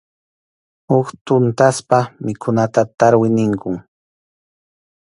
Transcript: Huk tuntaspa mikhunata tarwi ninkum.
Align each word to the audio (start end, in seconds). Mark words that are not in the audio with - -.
Huk 0.89 1.07
tuntaspa 1.25 1.99
mikhunata 2.25 2.81
tarwi 2.97 3.27
ninkum. 3.37 3.75